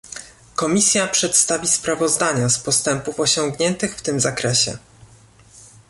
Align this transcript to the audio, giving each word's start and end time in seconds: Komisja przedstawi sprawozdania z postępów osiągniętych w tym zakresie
Komisja 0.55 1.07
przedstawi 1.07 1.67
sprawozdania 1.67 2.49
z 2.49 2.59
postępów 2.59 3.19
osiągniętych 3.19 3.95
w 3.95 4.01
tym 4.01 4.19
zakresie 4.19 4.77